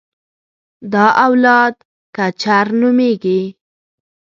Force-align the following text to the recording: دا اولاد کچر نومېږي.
دا 0.91 1.05
اولاد 1.25 1.75
کچر 2.15 2.65
نومېږي. 2.79 3.41